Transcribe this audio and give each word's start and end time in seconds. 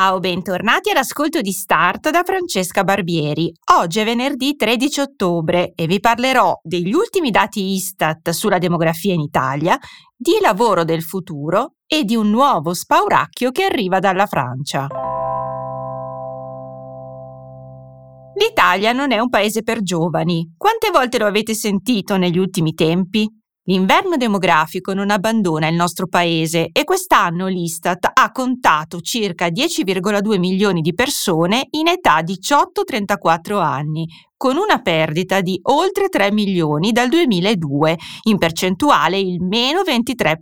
Ciao, 0.00 0.18
bentornati 0.18 0.88
all'ascolto 0.88 1.42
di 1.42 1.52
Start 1.52 2.08
da 2.08 2.22
Francesca 2.24 2.84
Barbieri. 2.84 3.52
Oggi 3.76 4.00
è 4.00 4.04
venerdì 4.04 4.56
13 4.56 5.00
ottobre 5.00 5.72
e 5.74 5.86
vi 5.86 6.00
parlerò 6.00 6.58
degli 6.62 6.94
ultimi 6.94 7.30
dati 7.30 7.74
Istat 7.74 8.30
sulla 8.30 8.56
demografia 8.56 9.12
in 9.12 9.20
Italia, 9.20 9.78
di 10.16 10.38
lavoro 10.40 10.84
del 10.84 11.02
futuro 11.02 11.74
e 11.86 12.04
di 12.04 12.16
un 12.16 12.30
nuovo 12.30 12.72
spauracchio 12.72 13.50
che 13.50 13.64
arriva 13.64 13.98
dalla 13.98 14.24
Francia. 14.24 14.86
L'Italia 18.36 18.92
non 18.92 19.12
è 19.12 19.18
un 19.18 19.28
paese 19.28 19.62
per 19.62 19.82
giovani. 19.82 20.54
Quante 20.56 20.88
volte 20.90 21.18
lo 21.18 21.26
avete 21.26 21.52
sentito 21.52 22.16
negli 22.16 22.38
ultimi 22.38 22.72
tempi? 22.72 23.28
L'inverno 23.64 24.16
demografico 24.16 24.94
non 24.94 25.10
abbandona 25.10 25.68
il 25.68 25.74
nostro 25.74 26.08
paese 26.08 26.70
e 26.72 26.84
quest'anno 26.84 27.46
l'Istat 27.46 28.10
ha 28.12 28.30
contato 28.32 29.00
circa 29.00 29.48
10,2 29.48 30.38
milioni 30.38 30.80
di 30.80 30.94
persone 30.94 31.66
in 31.72 31.86
età 31.86 32.20
18-34 32.20 33.60
anni, 33.60 34.06
con 34.34 34.56
una 34.56 34.80
perdita 34.80 35.42
di 35.42 35.58
oltre 35.64 36.08
3 36.08 36.32
milioni 36.32 36.90
dal 36.90 37.10
2002, 37.10 37.98
in 38.28 38.38
percentuale 38.38 39.18
il 39.18 39.42
meno 39.42 39.82
23%. 39.82 40.34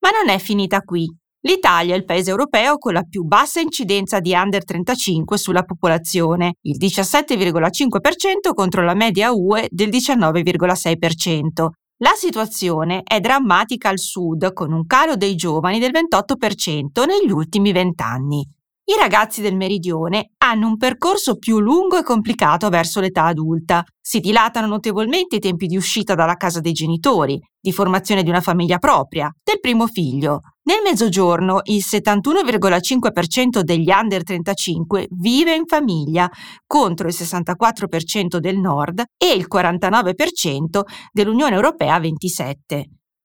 Ma 0.00 0.10
non 0.10 0.28
è 0.28 0.38
finita 0.38 0.80
qui. 0.80 1.06
L'Italia 1.42 1.94
è 1.94 1.96
il 1.96 2.04
paese 2.04 2.30
europeo 2.30 2.76
con 2.76 2.92
la 2.92 3.04
più 3.08 3.22
bassa 3.22 3.60
incidenza 3.60 4.20
di 4.20 4.34
under 4.34 4.64
35 4.64 5.38
sulla 5.38 5.62
popolazione, 5.62 6.54
il 6.62 6.76
17,5% 6.76 8.52
contro 8.52 8.84
la 8.84 8.94
media 8.94 9.32
UE 9.32 9.66
del 9.70 9.88
19,6%. 9.88 11.68
La 12.00 12.12
situazione 12.14 13.02
è 13.02 13.18
drammatica 13.18 13.88
al 13.88 13.98
sud, 13.98 14.52
con 14.52 14.72
un 14.72 14.86
calo 14.86 15.16
dei 15.16 15.34
giovani 15.34 15.80
del 15.80 15.90
28% 15.90 17.04
negli 17.04 17.32
ultimi 17.32 17.72
vent'anni. 17.72 18.48
I 18.84 18.94
ragazzi 18.96 19.42
del 19.42 19.56
meridione 19.56 20.30
hanno 20.38 20.68
un 20.68 20.76
percorso 20.76 21.38
più 21.38 21.58
lungo 21.58 21.98
e 21.98 22.04
complicato 22.04 22.68
verso 22.68 23.00
l'età 23.00 23.24
adulta. 23.24 23.84
Si 24.00 24.20
dilatano 24.20 24.68
notevolmente 24.68 25.36
i 25.36 25.40
tempi 25.40 25.66
di 25.66 25.76
uscita 25.76 26.14
dalla 26.14 26.36
casa 26.36 26.60
dei 26.60 26.72
genitori, 26.72 27.36
di 27.60 27.72
formazione 27.72 28.22
di 28.22 28.30
una 28.30 28.42
famiglia 28.42 28.78
propria, 28.78 29.28
del 29.42 29.58
primo 29.58 29.88
figlio. 29.88 30.42
Nel 30.68 30.82
mezzogiorno 30.84 31.60
il 31.64 31.82
71,5% 31.82 33.60
degli 33.60 33.90
under 33.90 34.22
35 34.22 35.08
vive 35.12 35.54
in 35.54 35.64
famiglia, 35.64 36.30
contro 36.66 37.08
il 37.08 37.14
64% 37.16 38.36
del 38.36 38.58
nord 38.58 39.02
e 39.16 39.32
il 39.32 39.46
49% 39.50 40.82
dell'Unione 41.10 41.54
Europea 41.54 41.98
27%. 41.98 42.82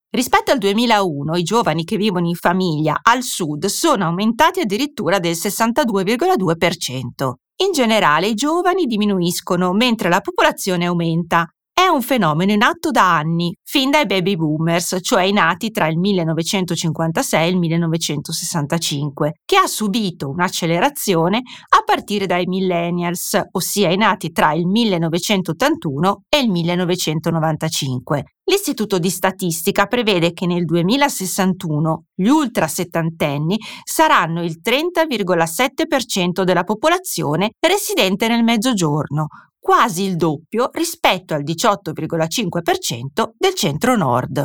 Rispetto 0.08 0.52
al 0.52 0.58
2001, 0.58 1.36
i 1.36 1.42
giovani 1.42 1.84
che 1.84 1.98
vivono 1.98 2.28
in 2.28 2.34
famiglia 2.34 3.00
al 3.02 3.22
sud 3.22 3.66
sono 3.66 4.04
aumentati 4.04 4.60
addirittura 4.60 5.18
del 5.18 5.34
62,2%. 5.34 7.32
In 7.56 7.72
generale 7.72 8.28
i 8.28 8.34
giovani 8.34 8.86
diminuiscono 8.86 9.74
mentre 9.74 10.08
la 10.08 10.22
popolazione 10.22 10.86
aumenta 10.86 11.46
è 11.74 11.88
un 11.88 12.02
fenomeno 12.02 12.52
in 12.52 12.62
atto 12.62 12.92
da 12.92 13.16
anni, 13.16 13.52
fin 13.64 13.90
dai 13.90 14.06
baby 14.06 14.36
boomers, 14.36 14.98
cioè 15.00 15.24
i 15.24 15.32
nati 15.32 15.72
tra 15.72 15.88
il 15.88 15.98
1956 15.98 17.44
e 17.44 17.48
il 17.50 17.58
1965, 17.58 19.40
che 19.44 19.56
ha 19.56 19.66
subito 19.66 20.30
un'accelerazione 20.30 21.38
a 21.38 21.82
partire 21.84 22.26
dai 22.26 22.46
millennials, 22.46 23.38
ossia 23.50 23.90
i 23.90 23.96
nati 23.96 24.30
tra 24.30 24.52
il 24.52 24.68
1981 24.68 26.22
e 26.28 26.38
il 26.38 26.48
1995. 26.48 28.24
L'Istituto 28.44 29.00
di 29.00 29.10
Statistica 29.10 29.86
prevede 29.86 30.32
che 30.32 30.46
nel 30.46 30.64
2061 30.64 32.04
gli 32.14 32.28
ultra 32.28 32.68
settantenni 32.68 33.58
saranno 33.82 34.44
il 34.44 34.60
30,7% 34.62 36.44
della 36.44 36.62
popolazione 36.62 37.50
residente 37.58 38.28
nel 38.28 38.44
Mezzogiorno, 38.44 39.26
quasi 39.64 40.02
il 40.02 40.16
doppio 40.16 40.68
rispetto 40.74 41.32
al 41.32 41.42
18,5% 41.42 43.30
del 43.34 43.54
centro-nord. 43.54 44.44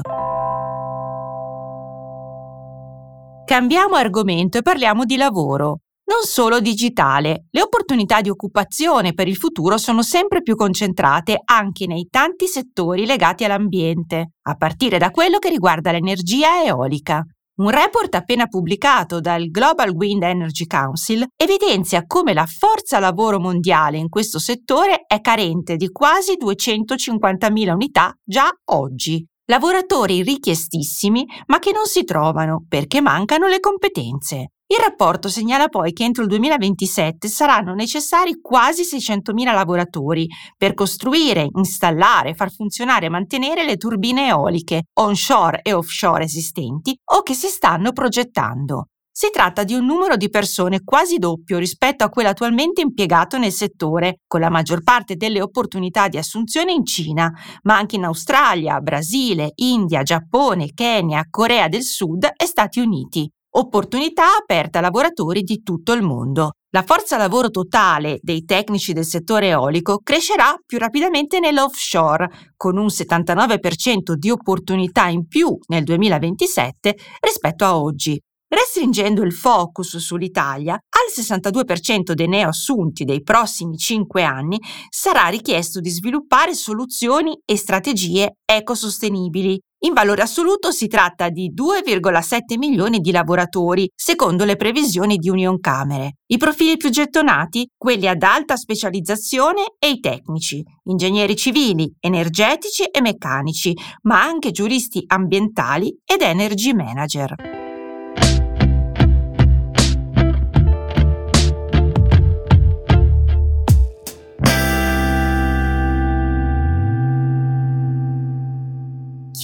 Cambiamo 3.44 3.96
argomento 3.96 4.60
e 4.60 4.62
parliamo 4.62 5.04
di 5.04 5.18
lavoro. 5.18 5.80
Non 6.06 6.22
solo 6.24 6.62
digitale, 6.62 7.48
le 7.52 7.62
opportunità 7.62 8.22
di 8.22 8.30
occupazione 8.30 9.14
per 9.14 9.28
il 9.28 9.36
futuro 9.36 9.78
sono 9.78 10.04
sempre 10.04 10.42
più 10.42 10.56
concentrate 10.56 11.42
anche 11.44 11.86
nei 11.86 12.08
tanti 12.10 12.48
settori 12.48 13.06
legati 13.06 13.44
all'ambiente, 13.44 14.36
a 14.44 14.56
partire 14.56 14.98
da 14.98 15.12
quello 15.12 15.38
che 15.38 15.50
riguarda 15.50 15.92
l'energia 15.92 16.64
eolica. 16.64 17.26
Un 17.60 17.72
report 17.72 18.16
appena 18.16 18.48
pubblicato 18.48 19.20
dal 19.20 19.50
Global 19.52 19.90
Wind 19.90 20.24
Energy 20.24 20.66
Council 20.66 21.28
evidenzia 21.36 22.06
come 22.08 22.34
la 22.34 22.46
forza 22.46 23.00
lavoro 23.00 23.38
mondiale 23.38 23.98
in 23.98 24.08
questo 24.08 24.40
settore 24.40 25.04
è 25.06 25.20
carente 25.20 25.76
di 25.76 25.92
quasi 25.92 26.38
250.000 26.42 27.74
unità 27.74 28.14
già 28.24 28.50
oggi. 28.72 29.26
Lavoratori 29.48 30.24
richiestissimi 30.24 31.26
ma 31.48 31.60
che 31.60 31.74
non 31.74 31.86
si 31.86 32.06
trovano 32.06 32.64
perché 32.66 33.02
mancano 33.02 33.48
le 33.48 33.60
competenze. 33.60 34.52
Il 34.72 34.78
rapporto 34.78 35.30
segnala 35.30 35.68
poi 35.68 35.94
che 35.94 36.04
entro 36.04 36.22
il 36.22 36.30
2027 36.30 37.28
saranno 37.28 37.74
necessari 37.74 38.40
quasi 38.40 38.84
600.000 38.84 39.52
lavoratori 39.52 40.28
per 40.56 40.76
costruire, 40.76 41.48
installare, 41.56 42.36
far 42.36 42.52
funzionare 42.52 43.08
e 43.08 43.10
mantenere 43.10 43.66
le 43.66 43.78
turbine 43.78 44.28
eoliche 44.28 44.84
onshore 45.00 45.62
e 45.64 45.74
offshore 45.74 46.26
esistenti 46.26 46.96
o 47.14 47.24
che 47.24 47.34
si 47.34 47.48
stanno 47.48 47.94
progettando. 47.94 48.90
Si 49.12 49.32
tratta 49.32 49.64
di 49.64 49.74
un 49.74 49.88
numero 49.88 50.16
di 50.16 50.30
persone 50.30 50.84
quasi 50.84 51.18
doppio 51.18 51.58
rispetto 51.58 52.04
a 52.04 52.10
quello 52.10 52.30
attualmente 52.30 52.82
impiegato 52.82 53.40
nel 53.40 53.52
settore, 53.52 54.20
con 54.28 54.40
la 54.40 54.52
maggior 54.52 54.84
parte 54.84 55.16
delle 55.16 55.42
opportunità 55.42 56.08
di 56.08 56.20
assunzione 56.20 56.74
in 56.74 56.86
Cina, 56.86 57.28
ma 57.64 57.76
anche 57.76 57.96
in 57.96 58.04
Australia, 58.04 58.80
Brasile, 58.82 59.52
India, 59.56 60.04
Giappone, 60.04 60.74
Kenya, 60.76 61.26
Corea 61.28 61.68
del 61.68 61.82
Sud 61.82 62.24
e 62.24 62.46
Stati 62.46 62.80
Uniti 62.80 63.28
opportunità 63.52 64.38
aperte 64.38 64.78
a 64.78 64.82
lavoratori 64.82 65.44
di 65.44 65.62
tutto 65.64 65.94
il 65.94 66.02
mondo. 66.02 66.52
La 66.72 66.84
forza 66.84 67.18
lavoro 67.18 67.50
totale 67.50 68.20
dei 68.22 68.46
tecnici 68.46 68.94
del 68.94 69.06
settore 69.06 69.48
eolico 69.48 70.02
crescerà 70.04 70.56
più 70.66 70.78
rapidamente 70.78 71.40
nell'offshore, 71.40 72.54
con 72.56 72.78
un 72.78 72.86
79% 72.86 74.14
di 74.14 74.30
opportunità 74.30 75.08
in 75.08 75.28
più 75.28 75.58
nel 75.68 75.84
2027 75.84 76.96
rispetto 77.22 77.66
a 77.66 77.80
oggi. 77.80 78.20
Restringendo 78.52 79.22
il 79.22 79.32
focus 79.32 79.98
sull'Italia, 79.98 80.74
al 80.74 81.24
62% 81.24 82.14
dei 82.14 82.28
neoassunti 82.28 83.04
dei 83.04 83.22
prossimi 83.22 83.78
5 83.78 84.24
anni 84.24 84.60
sarà 84.90 85.28
richiesto 85.28 85.80
di 85.80 85.90
sviluppare 85.90 86.56
soluzioni 86.56 87.40
e 87.46 87.56
strategie 87.58 88.38
ecosostenibili. 88.44 89.60
In 89.82 89.94
valore 89.94 90.22
assoluto 90.24 90.72
si 90.72 90.88
tratta 90.88 91.30
di 91.30 91.54
2,7 91.54 92.58
milioni 92.58 93.00
di 93.00 93.12
lavoratori, 93.12 93.90
secondo 93.96 94.44
le 94.44 94.58
previsioni 94.58 95.16
di 95.16 95.30
Union 95.30 95.58
Camere. 95.62 96.16
I 96.28 96.36
profili 96.36 96.76
più 96.76 96.90
gettonati, 96.90 97.66
quelli 97.78 98.06
ad 98.06 98.24
alta 98.24 98.58
specializzazione 98.58 99.76
e 99.80 99.92
i 99.92 100.00
tecnici, 100.02 100.62
ingegneri 100.84 101.34
civili, 101.38 101.90
energetici 102.02 102.84
e 102.84 103.00
meccanici, 103.00 103.74
ma 104.02 104.22
anche 104.22 104.52
giuristi 104.52 105.02
ambientali 105.08 105.98
ed 106.04 106.24
energy 106.24 106.74
manager. 106.74 107.69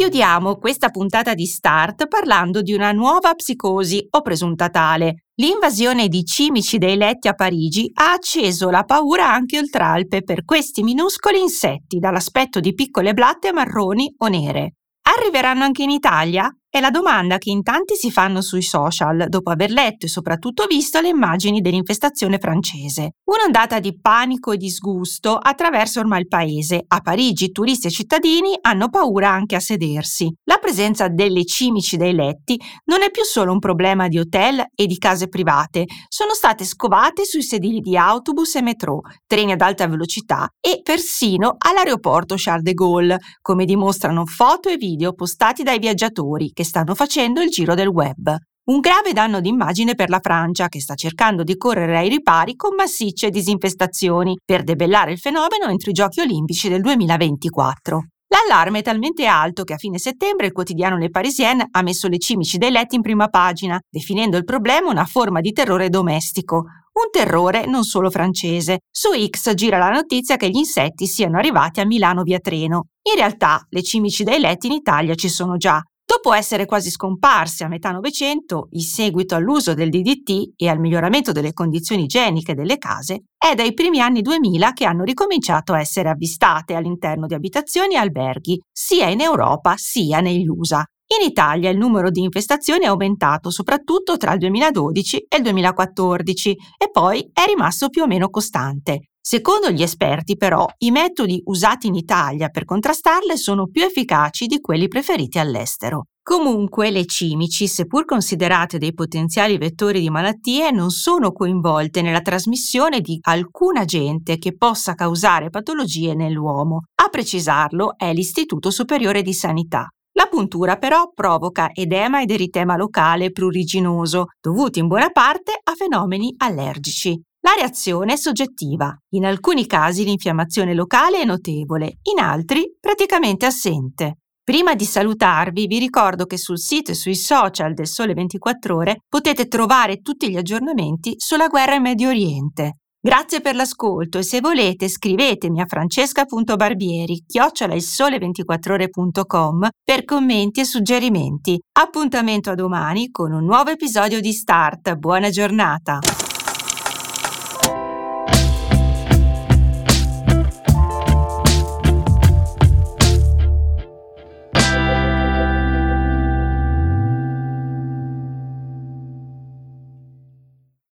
Chiudiamo 0.06 0.57
questa 0.57 0.90
puntata 0.90 1.34
di 1.34 1.48
Start 1.48 2.07
parlando 2.07 2.62
di 2.62 2.74
una 2.74 2.92
nuova 2.92 3.34
psicosi 3.34 4.06
o 4.12 4.22
presunta 4.22 4.69
tale. 4.69 5.24
L'invasione 5.42 6.10
di 6.10 6.24
cimici 6.24 6.78
dei 6.78 6.96
letti 6.96 7.28
a 7.28 7.34
Parigi 7.34 7.90
ha 7.92 8.12
acceso 8.12 8.69
la 8.69 8.84
paura 8.84 9.34
anche 9.34 9.57
oltralpe 9.57 10.22
per 10.22 10.46
questi 10.46 10.84
minuscoli 10.84 11.42
insetti 11.42 11.98
dall'aspetto 11.98 12.60
di 12.60 12.75
piccole 12.75 13.13
blatte 13.13 13.52
marroni 13.52 14.13
o 14.19 14.28
nere. 14.28 14.74
Arriveranno 15.07 15.63
anche 15.63 15.81
in 15.81 15.90
Italia? 15.90 16.56
È 16.75 16.81
la 16.81 16.89
domanda 16.89 17.38
che 17.38 17.51
in 17.51 17.63
tanti 17.63 17.95
si 17.95 18.12
fanno 18.12 18.42
sui 18.42 18.62
social 18.62 19.27
dopo 19.30 19.50
aver 19.50 19.72
letto 19.72 20.07
e 20.07 20.10
soprattutto 20.10 20.66
visto 20.68 21.00
le 21.00 21.07
immagini 21.07 21.62
dell'infestazione 21.62 22.38
francese. 22.38 23.12
Un'ondata 23.24 23.80
di 23.80 23.98
panico 23.98 24.51
e 24.51 24.57
disgusto 24.57 25.38
attraversa 25.38 26.01
ormai 26.01 26.19
il 26.19 26.27
paese. 26.27 26.83
A 26.86 27.00
Parigi 27.00 27.51
turisti 27.51 27.88
e 27.88 27.92
cittadini 27.92 28.57
hanno 28.60 28.89
paura 28.89 29.30
anche 29.30 29.56
a 29.56 29.62
sedersi. 29.62 30.30
La 30.44 30.57
presenza 30.57 31.07
delle 31.07 31.45
cimici 31.45 31.95
dei 31.95 32.13
letti 32.13 32.60
non 32.88 33.04
è 33.04 33.10
più 33.10 33.24
solo 33.24 33.54
un 33.54 33.60
problema 33.60 34.10
di 34.10 34.19
hotel 34.19 34.62
e 34.75 34.86
di 34.86 34.98
case 34.98 35.30
private, 35.30 35.86
sono 36.10 36.33
state 36.33 36.66
scovate 36.66 37.24
sui 37.24 37.44
sedili 37.44 37.80
di 37.80 37.95
autobus 37.95 38.56
e 38.56 38.62
metro, 38.62 39.00
treni 39.25 39.54
ad 39.54 39.62
alta 39.62 39.88
velocità 39.88 40.50
e 40.60 40.81
persino 40.83 41.56
all'aeroporto 41.57 42.36
Charles 42.38 42.63
de 42.63 42.74
Gaulle, 42.74 43.18
come 43.42 43.63
dimostrano 43.63 44.25
foto 44.25 44.68
e 44.68 44.75
video 44.75 45.13
postati 45.13 45.63
dai 45.63 45.80
viaggiatori 45.80 46.51
che 46.51 46.63
stanno 46.65 46.94
facendo 46.95 47.41
il 47.41 47.50
giro 47.50 47.75
del 47.75 47.88
web. 47.88 48.35
Un 48.65 48.79
grave 48.79 49.13
danno 49.13 49.41
d'immagine 49.41 49.94
per 49.94 50.09
la 50.09 50.19
Francia, 50.19 50.67
che 50.67 50.81
sta 50.81 50.95
cercando 50.95 51.44
di 51.44 51.56
correre 51.56 51.97
ai 52.00 52.09
ripari 52.09 52.56
con 52.56 52.73
massicce 52.75 53.29
disinfestazioni 53.29 54.38
per 54.44 54.63
debellare 54.63 55.12
il 55.12 55.19
fenomeno 55.19 55.67
entro 55.67 55.91
i 55.91 55.94
Giochi 55.94 56.19
olimpici 56.19 56.67
del 56.67 56.81
2024. 56.81 58.07
L'allarme 58.27 58.79
è 58.79 58.81
talmente 58.81 59.27
alto 59.27 59.63
che 59.63 59.73
a 59.73 59.77
fine 59.77 60.00
settembre 60.00 60.47
il 60.47 60.51
quotidiano 60.51 60.97
Le 60.97 61.12
Parisien 61.12 61.63
ha 61.69 61.81
messo 61.83 62.07
le 62.07 62.17
cimici 62.17 62.57
dei 62.57 62.71
letti 62.71 62.95
in 62.95 63.01
prima 63.01 63.27
pagina, 63.27 63.79
definendo 63.88 64.35
il 64.35 64.44
problema 64.44 64.89
una 64.89 65.06
forma 65.06 65.41
di 65.41 65.51
terrore 65.51 65.89
domestico. 65.89 66.65
Un 66.95 67.09
terrore 67.11 67.65
non 67.65 67.83
solo 67.83 68.09
francese. 68.09 68.79
Su 68.89 69.09
X 69.13 69.53
gira 69.53 69.77
la 69.77 69.89
notizia 69.89 70.38
che 70.38 70.50
gli 70.50 70.57
insetti 70.57 71.06
siano 71.06 71.38
arrivati 71.38 71.81
a 71.81 71.85
Milano 71.85 72.23
via 72.23 72.39
treno. 72.39 72.88
In 73.11 73.19
realtà 73.19 73.63
le 73.69 73.83
cimici 73.83 74.23
dei 74.23 74.39
letti 74.39 74.68
in 74.68 74.73
Italia 74.73 75.13
ci 75.13 75.29
sono 75.29 75.56
già. 75.56 75.79
Dopo 76.07 76.34
essere 76.34 76.66
quasi 76.66 76.92
scomparse 76.92 77.63
a 77.63 77.68
metà 77.68 77.90
Novecento, 77.90 78.68
in 78.72 78.81
seguito 78.81 79.34
all'uso 79.34 79.74
del 79.74 79.90
DDT 79.90 80.54
e 80.56 80.69
al 80.69 80.80
miglioramento 80.80 81.31
delle 81.31 81.52
condizioni 81.52 82.04
igieniche 82.04 82.54
delle 82.54 82.78
case, 82.78 83.24
è 83.38 83.56
dai 83.56 83.74
primi 83.74 84.00
anni 84.00 84.22
2000 84.22 84.74
che 84.74 84.86
hanno 84.86 85.04
ricominciato 85.04 85.74
a 85.74 85.80
essere 85.80 86.10
avvistate 86.10 86.75
all'interno 86.75 87.25
di 87.25 87.34
abitazioni 87.34 87.96
e 87.96 87.98
alberghi, 87.98 88.60
sia 88.72 89.10
in 89.10 89.22
Europa 89.22 89.74
sia 89.78 90.19
negli 90.19 90.48
USA. 90.48 90.86
In 91.19 91.28
Italia 91.28 91.72
il 91.72 91.78
numero 91.78 92.12
di 92.12 92.22
infestazioni 92.22 92.86
è 92.86 92.88
aumentato 92.88 93.50
soprattutto 93.50 94.18
tra 94.18 94.34
il 94.34 94.40
2012 94.40 95.25
e 95.28 95.38
il 95.38 95.44
2014 95.44 96.57
e 96.78 96.90
poi 96.92 97.30
è 97.34 97.46
rimasto 97.46 97.90
più 97.90 98.04
o 98.04 98.07
meno 98.07 98.30
costante. 98.30 99.10
Secondo 99.27 99.72
gli 99.72 99.81
esperti, 99.81 100.38
però, 100.38 100.68
i 100.83 100.92
metodi 100.92 101.42
usati 101.45 101.88
in 101.88 101.95
Italia 101.95 102.50
per 102.50 102.63
contrastarle 102.63 103.38
sono 103.38 103.66
più 103.66 103.81
efficaci 103.81 104.45
di 104.45 104.60
quelli 104.60 104.88
preferiti 104.88 105.39
all'estero. 105.39 106.04
Comunque, 106.22 106.92
le 106.92 107.07
cimici, 107.07 107.68
seppur 107.68 108.06
considerate 108.06 108.77
dei 108.77 108.94
potenziali 108.94 109.57
vettori 109.57 110.00
di 110.00 110.12
malattie, 110.12 110.69
non 110.69 110.92
sono 110.92 111.31
coinvolte 111.31 112.04
nella 112.04 112.22
trasmissione 112.22 113.01
di 113.01 113.18
alcun 113.22 113.77
agente 113.77 114.38
che 114.38 114.56
possa 114.56 114.94
causare 114.94 115.50
patologie 115.50 116.13
nell'uomo. 116.13 116.83
A 116.94 117.10
precisarlo 117.10 117.98
è 117.98 118.13
l'Istituto 118.13 118.69
Superiore 118.69 119.24
di 119.24 119.33
Sanità. 119.33 119.88
La 120.18 120.28
puntura 120.28 120.78
però 120.78 121.12
provoca 121.16 121.71
edema 121.74 122.21
ed 122.21 122.30
eritema 122.30 122.78
locale 122.78 123.31
pruriginoso, 123.31 124.28
dovuti 124.39 124.78
in 124.78 124.86
buona 124.86 125.10
parte 125.10 125.60
a 125.63 125.74
fenomeni 125.74 126.31
allergici. 126.38 127.19
La 127.45 127.53
reazione 127.56 128.13
è 128.13 128.15
soggettiva. 128.15 128.97
In 129.09 129.24
alcuni 129.24 129.68
casi 129.68 130.03
l'infiammazione 130.03 130.74
locale 130.74 131.19
è 131.19 131.25
notevole, 131.25 132.00
in 132.12 132.18
altri 132.18 132.75
praticamente 132.80 133.45
assente. 133.45 134.21
Prima 134.44 134.74
di 134.74 134.83
salutarvi 134.83 135.68
vi 135.68 135.77
ricordo 135.77 136.25
che 136.25 136.39
sul 136.39 136.57
sito 136.57 136.89
e 136.89 136.95
sui 136.95 137.13
social 137.13 137.75
del 137.75 137.86
Sole 137.86 138.15
24 138.15 138.75
ore 138.75 139.01
potete 139.07 139.47
trovare 139.47 140.01
tutti 140.01 140.31
gli 140.31 140.38
aggiornamenti 140.38 141.13
sulla 141.18 141.47
guerra 141.47 141.75
in 141.75 141.83
Medio 141.83 142.09
Oriente. 142.09 142.77
Grazie 143.00 143.42
per 143.42 143.53
l'ascolto 143.53 144.18
e 144.18 144.24
se 144.24 144.39
volete 144.39 144.89
scrivetemi 144.89 145.62
a 145.62 145.68
francesca.barbieri 145.68 147.25
chiocciolailsole24ore.com 147.31 149.68
per 149.83 150.03
commenti 150.03 150.62
e 150.62 150.65
suggerimenti. 150.65 151.59
Appuntamento 151.77 152.50
a 152.50 152.56
domani 152.56 153.12
con 153.12 153.33
un 153.33 153.45
nuovo 153.45 153.69
episodio 153.69 154.19
di 154.19 154.33
Start. 154.33 154.95
Buona 154.95 155.30
giornata! 155.30 156.00